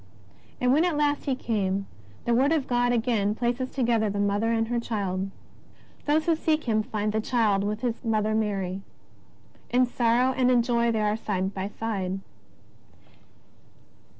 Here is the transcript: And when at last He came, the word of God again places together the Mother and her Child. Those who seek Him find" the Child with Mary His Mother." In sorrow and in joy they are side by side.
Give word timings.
And 0.59 0.73
when 0.73 0.83
at 0.83 0.97
last 0.97 1.25
He 1.25 1.35
came, 1.35 1.85
the 2.25 2.33
word 2.33 2.51
of 2.51 2.65
God 2.65 2.91
again 2.91 3.35
places 3.35 3.69
together 3.69 4.09
the 4.09 4.17
Mother 4.17 4.51
and 4.51 4.67
her 4.69 4.79
Child. 4.79 5.29
Those 6.07 6.25
who 6.25 6.35
seek 6.35 6.63
Him 6.63 6.81
find" 6.81 7.13
the 7.13 7.21
Child 7.21 7.63
with 7.63 7.83
Mary 7.83 7.91
His 7.93 8.03
Mother." 8.03 8.81
In 9.69 9.85
sorrow 9.85 10.33
and 10.35 10.49
in 10.49 10.63
joy 10.63 10.91
they 10.91 11.01
are 11.01 11.15
side 11.15 11.53
by 11.53 11.67
side. 11.67 12.19